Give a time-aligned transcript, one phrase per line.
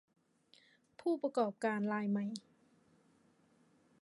[0.99, 2.25] ผู้ประกอบการรายใหม่